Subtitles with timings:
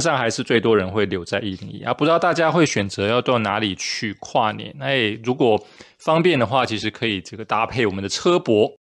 [0.00, 4.74] 上还是最多人会留在一零一啊，不知道大家会选择要到哪里去跨年？
[4.80, 5.62] 哎，如果
[5.98, 8.72] 方便的话，其实可以这个搭配我们的车博。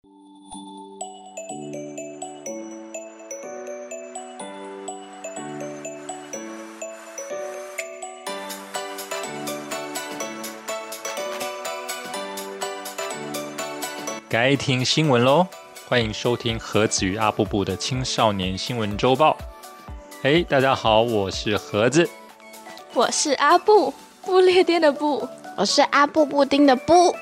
[14.30, 15.48] 该听新闻喽，
[15.88, 19.36] 欢迎收听何子与阿布布的青少年新闻周报。
[20.22, 22.10] 哎，大家好，我是盒子，
[22.94, 23.94] 我是阿布，
[24.26, 27.16] 不列颠的布，我是阿布布丁的布。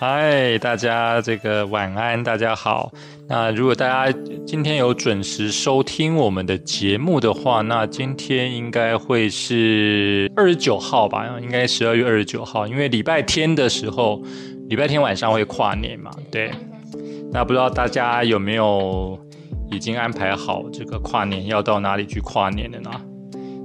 [0.00, 2.92] 嗨，大家这个晚安，大家好。
[3.28, 11.24] 那如果大家今天有准时收听我们的节目的话，那今天应该会是二十九号吧？
[11.40, 14.20] 应该十二月二十九号，因为礼拜天的时候。
[14.68, 16.10] 礼拜天晚上会跨年嘛？
[16.30, 16.50] 对，
[17.30, 19.18] 那不知道大家有没有
[19.72, 22.90] 已经安排好这个跨年要到哪里去跨年的呢？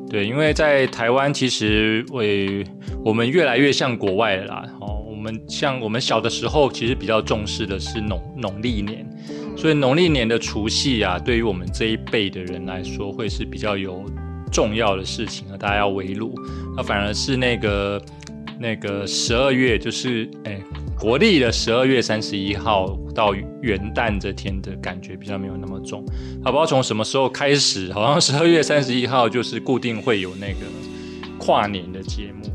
[0.09, 2.63] 对，因为在台湾其实为
[3.03, 4.65] 我们越来越像国外了啦。
[4.79, 9.05] 哦，我们像我们小的时候其实比较重视的是农农历年，
[9.57, 14.05] 所以农历年的除夕啊，对于我们这一辈的人来说会是比较有
[14.49, 16.33] 重要的事情啊，大家要围炉。
[16.77, 18.01] 那反而是那个
[18.57, 20.61] 那个十二月，就是哎。
[20.99, 26.03] 国历的十二月三十一号到元旦这天的感觉比较没有那么重，
[26.43, 30.65] 好不知道从什么时候开始，好像十二月三十一号就是固定会有那个
[31.37, 32.49] 跨年的节目。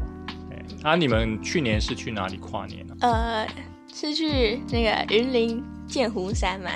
[0.82, 2.94] 啊，你们去年是去哪里跨年呢？
[3.02, 3.46] 呃，
[3.94, 6.70] 是去那个云林剑湖山嘛。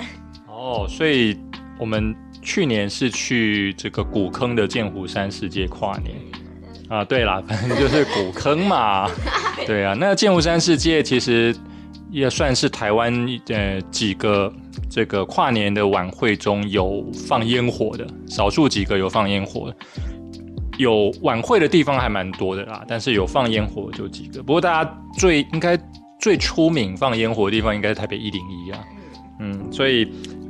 [0.47, 1.37] 哦，所以
[1.77, 6.15] 我们去年是去这个古坑的剑湖山世界跨年。
[6.87, 9.09] 啊，对啦，反正就是古坑嘛。
[9.67, 11.53] 对啊，那剑湖山世界其实
[12.09, 13.13] 也算是台湾
[13.49, 14.51] 呃几个
[14.89, 19.75] 这个跨年的晚会中有放烟火的，少数几个有放烟火的。
[20.77, 24.41] 有晚会的地方还蛮多的啦，但是有放烟火就几个。
[24.41, 25.77] 不过大家最应该
[26.17, 28.79] 最出名放烟火的地方应该是台北一零一啊。
[29.39, 30.07] 嗯，所以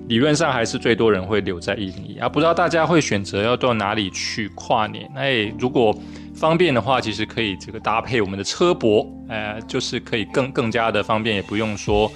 [0.09, 2.29] 理论上还是最多人会留在一零一啊。
[2.29, 5.09] 不知道大家会选择要到哪里去跨年？
[5.15, 5.97] 哎，如果
[6.37, 12.11] 方便的话，其实可以这个搭配我们的车博，呃，就是可以更更加的方便，也不用说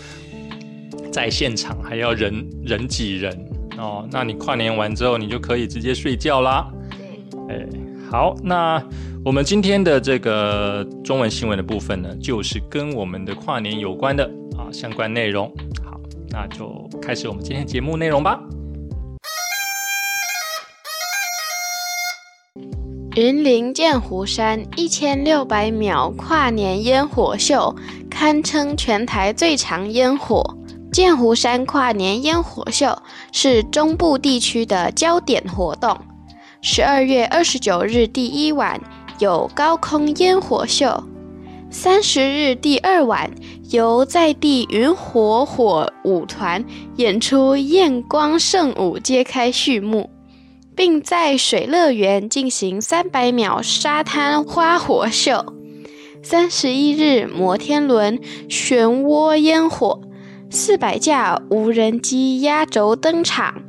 [1.12, 3.36] 在现场还要人人挤人
[3.78, 4.08] 哦。
[4.12, 6.72] 那你跨年完之后，你就可以直接睡觉啦。
[7.48, 7.68] 对，哎，
[8.12, 8.82] 好，那
[9.26, 14.24] 我们今天的这个中文新闻的部分呢，就是跟我们的跨年有关的
[14.56, 15.52] 啊相关内容。
[15.84, 16.00] 好，
[16.30, 18.40] 那就开始我们今天节目内容吧。
[23.16, 27.76] 云林剑湖山一千六百秒跨年烟火秀，
[28.10, 30.56] 堪称全台最长烟火。
[30.94, 32.98] 剑湖山跨年烟火秀
[33.34, 35.98] 是中部地区的焦点活动。
[36.62, 38.80] 十二月二十九日第一晚
[39.20, 41.04] 有高空烟火秀，
[41.70, 43.30] 三十日第二晚
[43.72, 46.64] 由在地云火火舞团
[46.96, 50.10] 演出焰光圣舞揭开序幕。
[50.84, 55.54] 并在水乐园进行三百秒沙滩花火秀。
[56.24, 58.20] 三十一日，摩天轮
[58.50, 60.02] 漩涡烟火，
[60.50, 63.62] 四百架无人机压轴登场，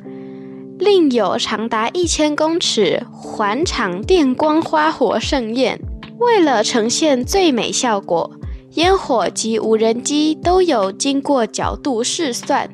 [0.79, 5.79] 另有长达一千公尺环场电光花火盛宴。
[6.17, 8.31] 为了呈现最美效果，
[8.77, 12.71] 烟火及无人机都有经过角度试算。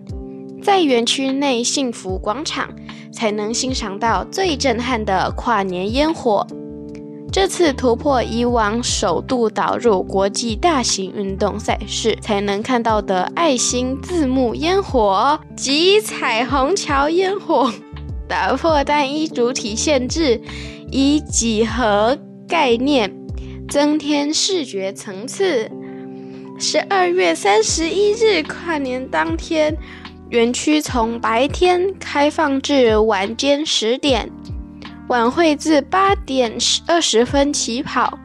[0.63, 2.69] 在园区内幸福广场。
[3.19, 6.47] 才能欣赏到最震撼的跨年烟火。
[7.33, 17.73] 这次突破以往首度导入国际大型运动赛事才能看到的爱心字幕烟火及彩虹桥烟火，
[18.29, 20.41] 打破单一主体限制，
[20.93, 23.13] 以几何概念
[23.69, 25.69] 增添视觉层次。
[26.61, 29.77] 十二月三十一日跨年当天。
[30.31, 34.31] 园区从白天开放至晚间十点，
[35.09, 36.53] 晚会自八点
[36.87, 38.19] 二十分起跑，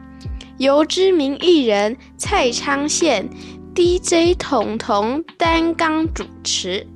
[0.58, 3.26] 由知名艺人蔡昌宪、
[3.74, 6.86] DJ 彤彤担纲主持，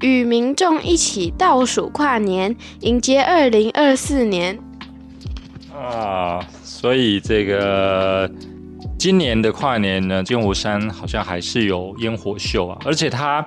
[0.00, 4.58] 与民众一起倒数跨年，迎接二零二四年。
[5.70, 8.30] 啊，所以这个。
[8.96, 13.46] 今年的跨年呢，剑湖山好像还是有烟火秀啊，而且它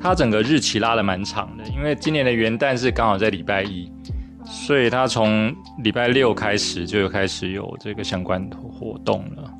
[0.00, 3.90] 它整个日期拉的蛮长的，因为今年的元旦是刚好在礼拜一，
[4.44, 9.52] 所以它从礼拜六开始就开始有这个相关的活动了。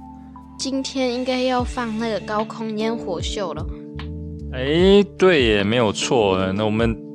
[0.58, 3.66] 今天应该要放那个高空烟火秀了。
[4.52, 6.52] 哎，对，也没有错。
[6.52, 7.07] 那我们我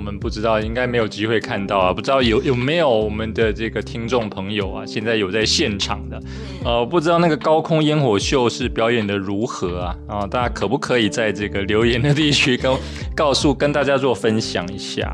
[0.00, 6.20] 们不知道，应该没有机会看到啊，不知道有有没有我们的这个听众朋友啊，现在有在现场的，
[6.64, 9.96] 呃，不知道那个高空烟火秀是表演的如何啊？
[10.08, 12.74] 啊，大家可不可以在这个留言的地区跟
[13.14, 15.12] 告诉跟大家做分享一下？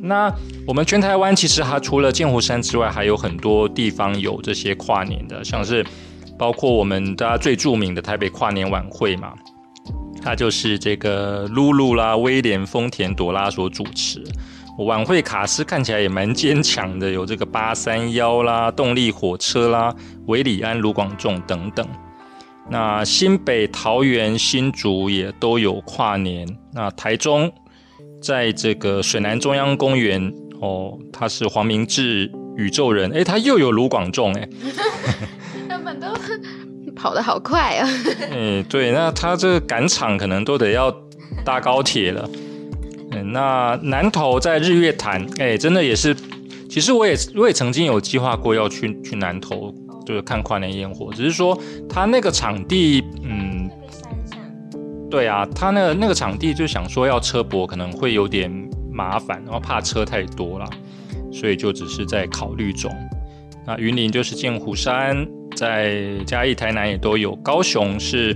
[0.00, 0.32] 那
[0.66, 5.84] 我们全台湾其实还除了剑湖山之外，还有很多地方有这些跨年的，像是
[6.38, 9.32] 包括我们大家最著名的台北跨年晚会嘛。
[10.22, 14.22] 它就是这个露露啦、威廉、丰田、朵拉所主持
[14.78, 19.94] 晚会，卡斯看起来也蛮坚强的，有这个八三幺啦、动力火车啦、
[20.26, 21.86] 韦礼安、卢广仲等等。
[22.70, 26.46] 那新北、桃园、新竹也都有跨年。
[26.72, 27.50] 那台中
[28.22, 34.48] 在这个水南中央公园哦，他是黄明志宇宙人，哎，他又有卢广仲，哎。
[36.98, 37.88] 跑得好快啊！
[38.32, 40.92] 嗯，对，那他这个赶场可能都得要
[41.44, 42.28] 搭高铁了。
[43.12, 46.14] 嗯，那南投在日月潭，哎，真的也是，
[46.68, 49.72] 其实我也我也曾经有计划过要去去南投，
[50.04, 51.56] 就是看跨年烟火，只是说
[51.88, 53.70] 他那个场地，嗯，
[55.08, 58.50] 对啊，他那个那个场地就想说要车泊可能会有点
[58.92, 60.66] 麻烦，然后怕车太多了，
[61.32, 62.92] 所以就只是在考虑中。
[63.64, 65.26] 那云林就是剑湖山。
[65.58, 68.32] 在嘉义、台南也都有，高雄是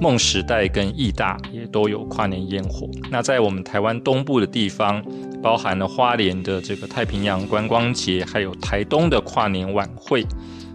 [0.00, 2.88] 梦时代跟义大也都有跨年烟火。
[3.10, 5.04] 那在我们台湾东部的地方，
[5.42, 10.24] 包含了花莲的这个太平洋观光节，还有台东的跨年晚会。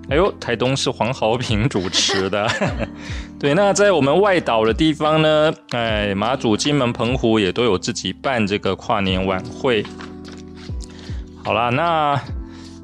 [0.09, 2.45] 哎呦，台东是黄豪平主持的。
[3.39, 9.81] 对，那在我们外岛的地方呢，哎，马祖、金门、澎湖也都有自己办这个跨年晚会。
[11.41, 12.21] 好啦，那。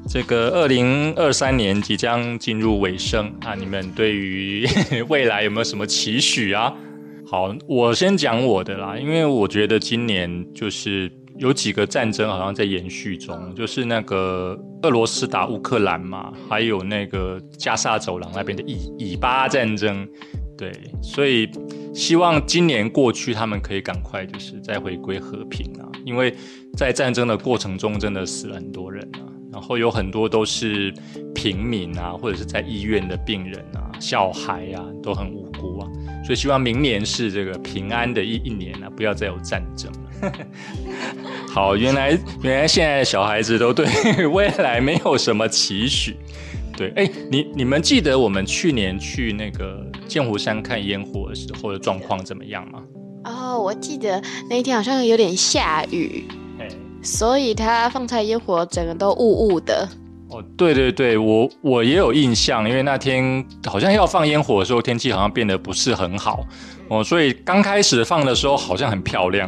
[0.08, 4.66] 这个二零二三年即将进入尾声啊，你们对于
[5.08, 6.74] 未来有没有什么期许啊？
[7.26, 20.06] 好，我先讲我的啦，因为我觉得今年就是有几个战争好像在延续中，就是那个俄罗斯打乌克兰嘛，还有那个加沙走廊那边的以以巴战争，
[20.58, 20.70] 对，
[21.00, 21.48] 所以
[21.94, 26.34] 希望今年过去，他们可以赶快就是再回归和平啊，因为
[26.76, 29.08] 在战争的过程中真的死了很多人。
[29.62, 30.92] 后有很多都是
[31.34, 35.88] 平民啊，或者是在医院的病人啊、小孩啊，都很无辜啊。
[36.24, 40.32] 所以希望明年是这个平安的一一年啊，不要再有战争了。
[41.48, 43.86] 好，原来原来现在小孩子都对
[44.28, 46.16] 未来没有什么期许。
[46.76, 52.82] 对，哎，你你们记得我们去年去那个剑湖山看烟火的时候的状况怎么样吗？
[53.24, 56.24] 哦，我记得那一天好像有点下雨。
[57.02, 59.88] 所以它放菜烟火整个都雾雾的。
[60.28, 66.46] 哦，对对对，我我也有印象，因为那天好像要放烟火的时候，天气好像变得不是很好
[66.88, 69.46] 哦，所以刚开始放的时候好像很漂亮，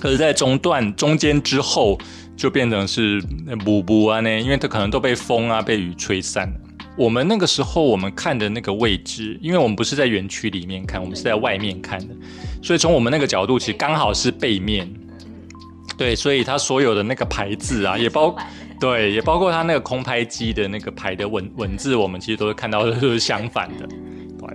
[0.00, 1.96] 可是，在中段中间之后
[2.36, 3.22] 就变成是
[3.64, 6.54] 雾雾啊呢，因为它可能都被风啊被雨吹散了。
[6.96, 12.14] 我们那个时候我们看的那个位置，因为我们不是在园区里面看，我们是在外面看的，
[12.60, 14.92] 所以从我们那个角度，其实刚好是背面。
[16.02, 18.34] 对，所以它所有的那个牌子啊，也包
[18.80, 23.86] 对，也包括它那个空拍机的那个牌的文文字，我们其实都是看到的是相反的。
[24.36, 24.48] 对，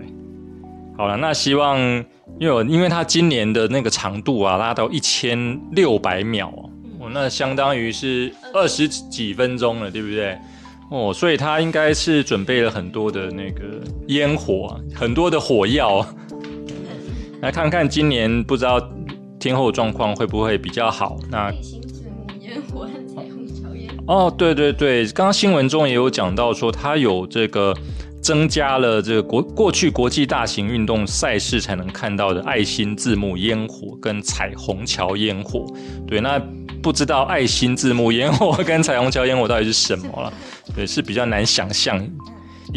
[0.98, 1.80] 好了，那希望，
[2.38, 6.50] 因为因为它今年的那个长度啊，拉到一千六百秒
[7.00, 10.38] 哦，那相当于是二十几分钟了，对不对？
[10.92, 16.06] 哦，所以它应该是准备了很多的那个烟火，很多的火药，
[17.40, 18.86] 来看看今年不知道。
[19.48, 21.18] 天后状况会不会比较好？
[21.32, 21.52] 那
[24.08, 27.76] 哦，对对对，刚刚新闻中也有讲到说，它有这个
[28.22, 35.66] 增加了这个国过去国际大型运动赛事才能看到的爱心字幕烟火跟彩虹桥烟火。
[36.08, 36.42] 对，那
[36.82, 40.32] 不知道爱心字幕烟火跟彩虹桥烟火到底是什么了？
[40.74, 42.00] 对，是比较难想象。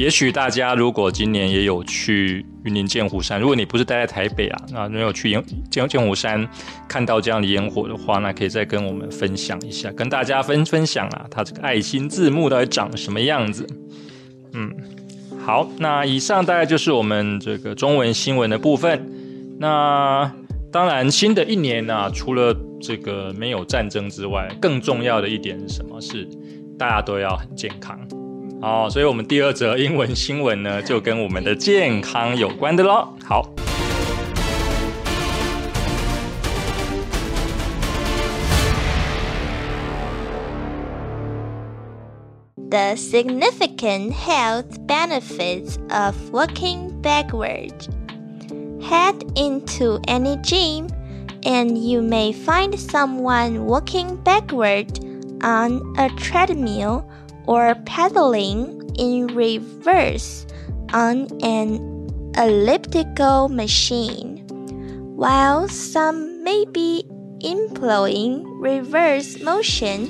[0.01, 6.49] 也许大家如果今年也有去云林剑湖山，如果你不是待在台北啊，那没有去烟剑剑湖山
[6.89, 13.67] 看到这样的烟火的话，那可以再跟我们分享一下，跟大家分分享啊，它这个爱心字幕到底长什么样子？
[14.55, 14.75] 嗯，
[15.45, 19.07] 好，那以上大概就是我们这个中文新闻的部分。
[19.59, 20.33] 那
[20.73, 26.01] 当然，新的一年呢，除了这个没有战争之外，更重要的一点是什么？
[26.01, 26.27] 是
[26.79, 28.01] 大家都要很健康。
[28.62, 33.08] 好，所以我们第二则英文新闻呢，就跟我们的健康有关的喽。
[33.24, 33.48] 好。
[42.68, 47.72] The significant health benefits of walking backward.
[48.82, 50.88] Head into any gym
[51.44, 54.88] and you may find someone walking backward
[55.42, 57.04] on a treadmill
[57.51, 60.47] or pedaling in reverse
[60.93, 61.83] on an
[62.39, 64.47] elliptical machine,
[65.17, 67.05] while some may be
[67.41, 70.09] employing reverse motion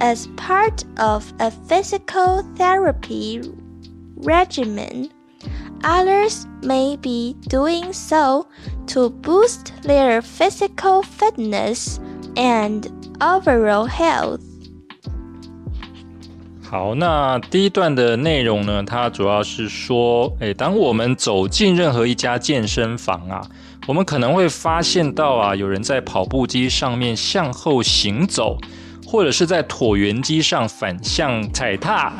[0.00, 3.42] as part of a physical therapy
[4.16, 5.10] regimen.
[5.84, 8.48] Others may be doing so
[8.86, 12.00] to boost their physical fitness
[12.34, 12.88] and
[13.20, 14.47] overall health.
[16.70, 18.82] 好，那第一段的内容呢？
[18.82, 23.40] 它主要是说，诶，当我们走进任何一家健身房啊，
[23.86, 28.58] 我们可能会发现到啊，有人在跑步机上面向后行走。
[29.10, 32.12] 或者是在椭圆机上反向踩踏。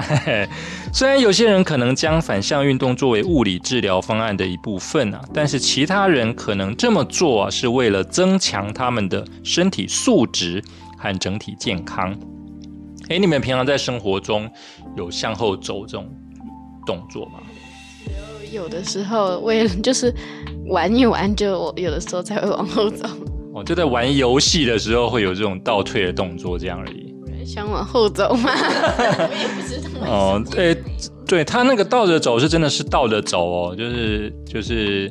[0.90, 10.64] 虽然有些人可能将反向运动作为物理治疗方案的一部分啊，但是其他人可能这么做啊，是为了增强他们的身体素质
[10.96, 12.18] 和整体健康。
[13.08, 14.50] 哎，你们平常在生活中
[14.96, 16.08] 有向后走这种
[16.86, 17.40] 动作吗？
[18.52, 20.14] 有的时候为了就是
[20.66, 23.06] 玩一玩，就我有的时候才会往后走。
[23.54, 27.14] 哦就在玩游戏的时候会有这种倒退的动作，这样而已。
[27.44, 28.50] 想往后走吗？
[28.52, 30.10] 我也不知道。
[30.10, 30.76] 哦，对，
[31.26, 35.10] 对他那个倒着走是真的是倒着走哦，就是就是，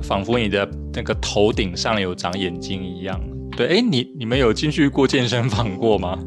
[0.00, 3.20] 仿佛你的那个头顶上有长眼睛一样。
[3.56, 6.18] 对，哎，你你们有进去过健身房过吗？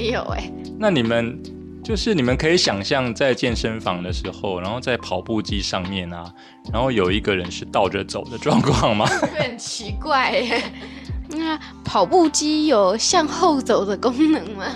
[0.00, 0.50] 没有哎。
[0.78, 1.38] 那你们？
[1.82, 6.30] 就是你们可以想象在健身房的时候，然后在跑步机上面啊，
[6.70, 9.06] 然后有一个人是倒着走的状况吗？
[9.34, 10.62] 很奇怪耶。
[11.30, 14.66] 那跑步机有向后走的功能吗？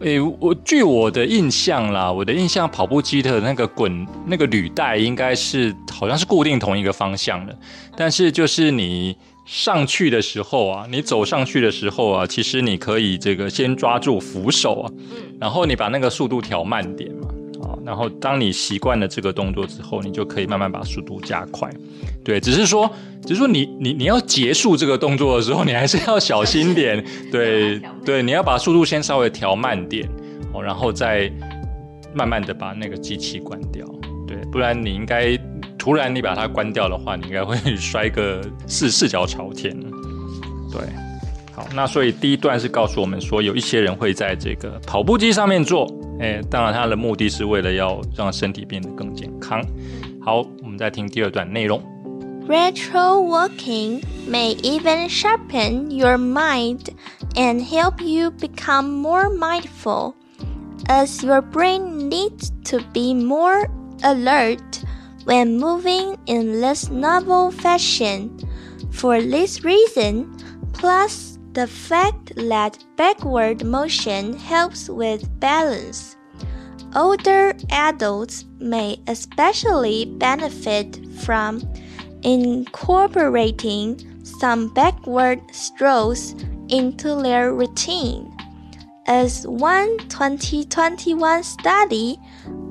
[0.00, 7.56] 诶，我据我的印象啦，我的印象跑步机的那个滚那个履带应该是好像是固定同一个方向的，
[7.96, 9.16] 但是就是你。
[9.44, 14.92] 上去的时候啊，你走上去的时候啊，其实你可以这个先抓住扶手啊，
[15.40, 17.28] 然后你把那个速度调慢点嘛，
[17.62, 21.68] 啊，然后当你习惯了这个动作之后，你就可以慢慢把速度加快。
[22.24, 22.88] 对，只是说，
[23.22, 27.04] 只是说你你你要结束这个动作的时候，你还是要小心点。
[27.32, 30.08] 对对，你要把速度先稍微调慢点
[30.54, 31.30] 哦，然后再
[32.14, 33.84] 慢慢的把那个机器关掉。
[34.26, 35.36] 对，不然你应该。
[35.81, 39.73] 突然你把它关掉的话，你应该会摔个四四脚朝天。
[40.71, 40.81] 对，
[41.53, 45.87] 好，那所以第一段是告诉我们说，有一些人会在这个跑步机上面做，
[46.19, 49.61] 哎，当然他的目的是为了要让身体变得更健康。
[50.21, 51.81] 好，我们再听第二段内容。
[52.47, 56.89] Retro walking may even sharpen your mind
[57.35, 60.13] and help you become more mindful,
[60.87, 63.67] as your brain needs to be more
[64.01, 64.59] alert.
[65.24, 68.38] when moving in less novel fashion.
[68.90, 70.36] For this reason,
[70.72, 76.16] plus the fact that backward motion helps with balance,
[76.94, 81.62] older adults may especially benefit from
[82.22, 86.34] incorporating some backward strolls
[86.68, 88.34] into their routine.
[89.06, 92.18] As one 2021 study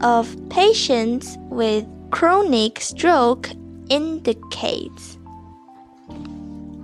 [0.01, 3.51] of patients with chronic stroke
[3.88, 5.15] indicates。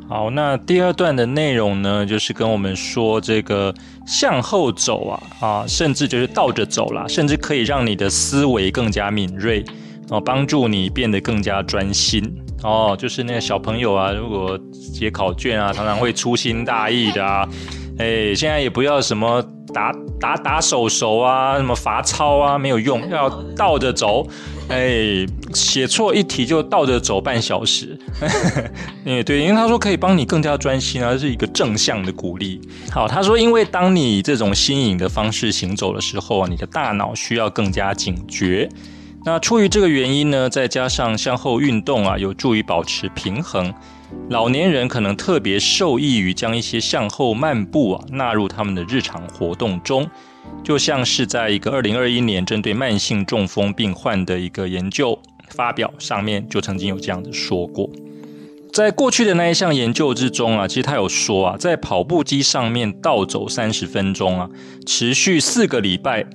[0.07, 3.73] 好，那第二段的内容呢，就是跟我们说这个
[4.07, 9.65] 向后走啊啊，甚至就是倒着走啦，甚至可以让你的思维更加敏锐
[10.09, 12.23] 哦，帮助你变得更加专心
[12.63, 12.95] 哦。
[12.97, 17.45] 就是那个小朋友啊，如果写考卷啊，常常会粗心大意的啊，
[17.99, 19.43] 哎，现在也不要什么。
[19.73, 24.25] 打打打手手啊，什么罚抄啊，没有用，要倒着走。
[24.69, 27.97] 哎，写错一题就倒着走半小时。
[29.05, 32.59] 哎，对，因为他说可以帮你更加专心啊，是一个正向的鼓励。
[32.91, 38.67] 好，他说，因为当你以这种新颖的方式行走的时候啊，你的大脑需要更加警觉。
[39.25, 43.73] 那出于这个原因呢，再加上向后运动啊，有助于保持平衡。
[44.29, 50.09] 老年人可能特别受益于将一些向后漫步啊纳入他们的日常活动中，
[50.63, 55.17] 就像是在一个二零二一年针对慢性中风病患的一个研究
[55.49, 57.89] 发表上面就曾经有这样子说过。
[58.73, 64.49] 在过去的那一项研究之中啊，其实他有说啊，在跑步机上面倒走三十分钟啊，
[64.85, 66.25] 持续四个礼拜，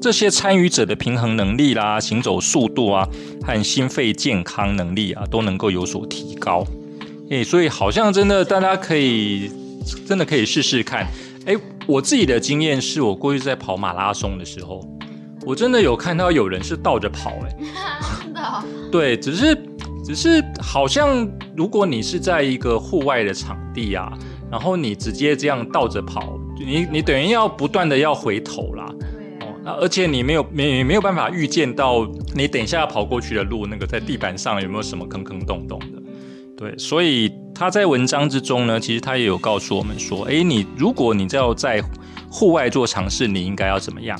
[0.00, 3.06] 这些参与者的平衡能力啦、行走速度啊
[3.42, 6.64] 和心肺健康能力啊都能够有所提高。
[7.28, 9.50] 诶，所以好像真的，大家可以
[10.06, 11.06] 真的可以试试看。
[11.44, 11.54] 诶，
[11.86, 14.80] 我自己的经验是我过去在跑马拉松的时候，
[15.44, 17.30] 我真的有看到有人是倒着跑。
[17.44, 17.56] 哎，
[18.22, 18.64] 真的？
[18.90, 19.56] 对，只是
[20.04, 24.12] 只是好像如果你是在一个户外的场地啊，
[24.50, 28.86] 然后你直接这样倒着跑，你你等于要不断的要回头啦。
[29.40, 36.02] 哦，那而且你没有没没有办法预见到你等一下要跑过去的路，那个在地板上有没有什么坑坑洞洞的。
[36.56, 41.82] 对，所以他在文章之中呢，其实他也有告诉我们说，哎，你如果你要在
[42.30, 44.18] 户外做尝试，你应该要怎么样？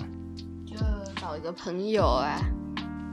[0.64, 0.76] 就
[1.20, 2.40] 找一个朋友啊。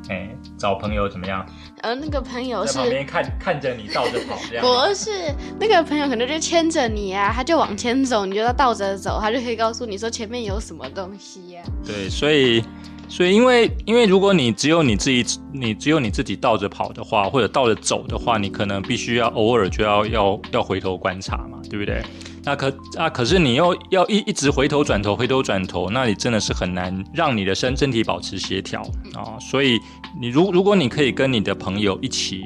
[0.10, 1.46] 哎，找朋友怎么样？
[1.82, 4.66] 呃，那个朋友是在旁边看看着你倒着跑这样。
[4.66, 11.64] 不是，那个朋友可能就牵着你啊，他就往前走，你就要倒着走，他就可以告诉你说前面有什么东西呀。
[11.86, 12.64] 对，所以，
[13.12, 22.02] 所以因为因为如果你只有你自己，你只有你自己倒着跑的话，或者倒着走的话，你可能必须要偶尔就要要要回头观察嘛，对不对？
[22.44, 28.82] 那可啊，可是你又要一一直回头转头，回头转头，那你真的是很难让你的身身体保持协调
[29.14, 29.38] 啊。
[29.40, 29.78] 所以
[30.20, 32.46] 你如如果你可以跟你的朋友一起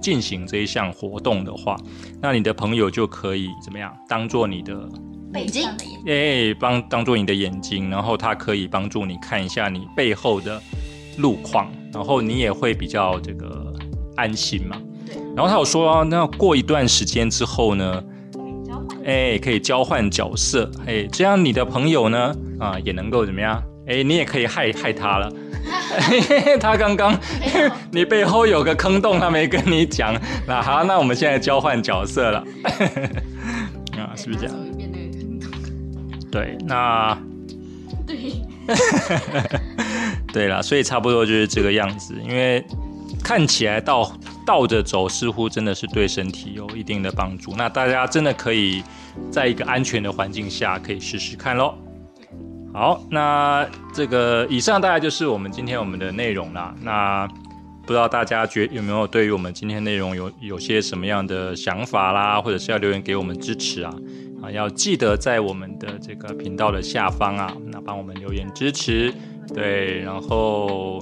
[0.00, 1.76] 进行这一项活动的话，
[2.22, 3.94] 那你的朋友就可以怎么样？
[4.08, 4.88] 当做你的
[5.34, 5.68] 眼睛，
[6.06, 10.60] 哎，帮当做你的眼睛，然后它可以帮助你看一下你背后的
[11.18, 13.74] 路况，然后你也会比较这个
[14.16, 14.76] 安心嘛。
[15.06, 18.02] 对然后他有说，那过一段时间之后呢？
[19.04, 23.62] 哎，可以交换角色，哎，这样你的朋友呢，啊，也能够怎么样？
[23.86, 25.32] 哎，你也可以害害他了。
[26.60, 27.16] 他刚刚
[27.92, 30.12] 你背后有个坑洞，他没跟你讲。
[30.46, 32.44] 那好，那我们现在交换角色了。
[33.96, 34.54] 啊，是不是这样？
[36.36, 37.18] 对，那
[38.06, 38.16] 对，
[40.32, 42.64] 对了，所以差不多就是这个样子，因为
[43.22, 44.12] 看起来倒。
[44.46, 48.80] 倒着走似乎真的是对身体有一定的帮助，那大家真的可以
[49.28, 51.74] 在一个安全的环境下可以试试看喽。
[52.72, 56.72] 好，那这个以上大概就是我们今天我们的内容啦。
[56.80, 57.26] 那
[57.84, 63.92] 不知道大家觉有没有对于我们今天内容有有些什么样的想法啦，或者是要留言给我们支持啊？
[64.50, 69.12] 要记得在我们的这个频道的下方啊，那帮我们留言支持，
[69.54, 71.00] 对，然后。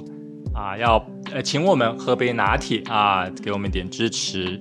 [0.54, 4.57] 啊，要呃，请我们喝杯拿铁啊，给我们点支持，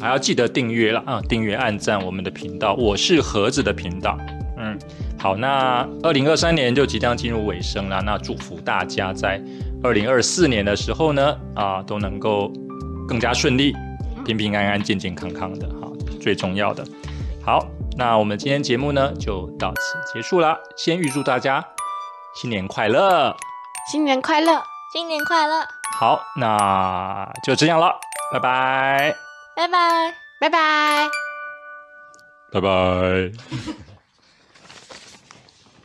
[0.00, 4.16] 还要记得订阅了啊，订阅、按赞我们的频道，我是盒子的频道。
[4.56, 4.78] 嗯，
[5.18, 9.38] 好，那二零二三年就即将进入尾声了，那祝福大家在
[9.82, 12.50] 二零二四年的时候呢，啊，都能够
[13.06, 13.74] 更加顺利、
[14.24, 16.82] 平平安安、健健康康的，哈，最重要的。
[17.48, 21.66] 好，那我们今天节目呢就到此结束了，先预祝大家
[22.34, 23.34] 新年快乐，
[23.90, 24.62] 新年快乐。
[24.92, 25.66] 新年快乐！
[25.98, 27.98] 好，那就这样了，
[28.34, 29.16] 拜拜，
[29.56, 31.08] 拜拜，拜拜，
[32.52, 32.68] 拜拜。